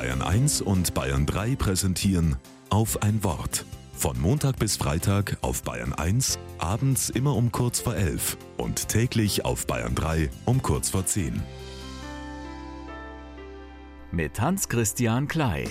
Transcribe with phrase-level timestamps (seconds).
[0.00, 2.36] Bayern 1 und Bayern 3 präsentieren
[2.70, 3.66] auf ein Wort.
[3.92, 9.44] Von Montag bis Freitag auf Bayern 1, abends immer um kurz vor 11 und täglich
[9.44, 11.42] auf Bayern 3 um kurz vor 10.
[14.10, 15.68] Mit Hans-Christian Klei.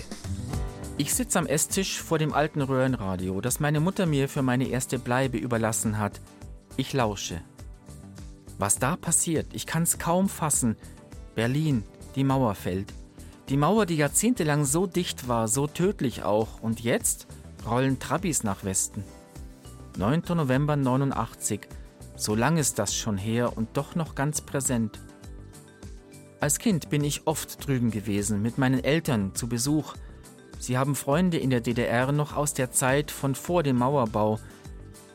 [1.00, 5.00] Ich sitze am Esstisch vor dem alten Röhrenradio, das meine Mutter mir für meine erste
[5.00, 6.22] Bleibe überlassen hat.
[6.78, 7.42] Ich lausche.
[8.60, 10.76] Was da passiert, ich kann's kaum fassen.
[11.34, 11.84] Berlin,
[12.16, 12.94] die Mauer fällt.
[13.50, 17.26] Die Mauer, die jahrzehntelang so dicht war, so tödlich auch, und jetzt
[17.68, 19.04] rollen Trabis nach Westen.
[19.98, 20.22] 9.
[20.36, 21.62] November 89,
[22.16, 25.00] so lang ist das schon her und doch noch ganz präsent.
[26.40, 29.96] Als Kind bin ich oft drüben gewesen, mit meinen Eltern zu Besuch.
[30.60, 34.40] Sie haben Freunde in der DDR noch aus der Zeit von vor dem Mauerbau.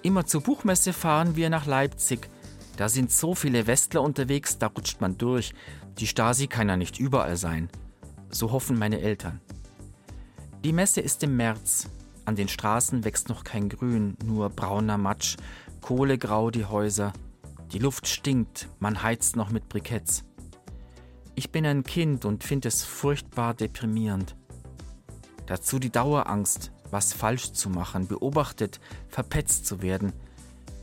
[0.02, 2.28] Immer zur Buchmesse fahren wir nach Leipzig.
[2.76, 5.54] Da sind so viele Westler unterwegs, da rutscht man durch.
[5.98, 7.70] Die Stasi kann ja nicht überall sein.
[8.34, 9.40] So hoffen meine Eltern.
[10.64, 11.88] Die Messe ist im März.
[12.24, 15.36] An den Straßen wächst noch kein Grün, nur brauner Matsch,
[15.80, 17.12] kohlegrau die Häuser.
[17.72, 20.24] Die Luft stinkt, man heizt noch mit Briketts.
[21.36, 24.34] Ich bin ein Kind und finde es furchtbar deprimierend.
[25.46, 30.12] Dazu die Dauerangst, was falsch zu machen, beobachtet, verpetzt zu werden.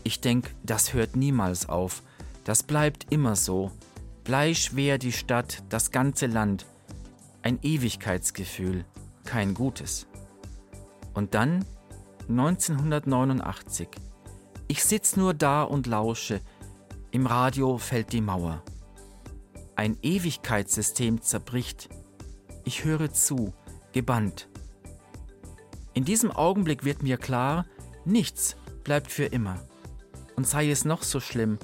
[0.03, 2.01] Ich denke, das hört niemals auf.
[2.45, 3.73] Das bleibt immer so.
[4.23, 6.65] Bleischwer die Stadt, das ganze Land
[7.43, 8.85] ein Ewigkeitsgefühl,
[9.25, 10.07] kein gutes.
[11.13, 11.65] Und dann
[12.29, 13.89] 1989.
[14.67, 16.41] Ich sitz nur da und lausche.
[17.11, 18.63] Im Radio fällt die Mauer.
[19.75, 21.89] Ein Ewigkeitssystem zerbricht.
[22.63, 23.53] Ich höre zu,
[23.91, 24.47] gebannt.
[25.93, 27.65] In diesem Augenblick wird mir klar,
[28.05, 29.59] nichts bleibt für immer.
[30.35, 31.59] Und sei es noch so schlimm,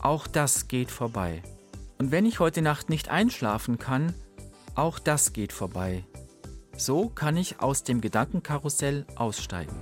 [0.00, 1.42] auch das geht vorbei.
[1.98, 4.14] Und wenn ich heute Nacht nicht einschlafen kann,
[4.78, 6.04] auch das geht vorbei.
[6.76, 9.74] So kann ich aus dem Gedankenkarussell aussteigen.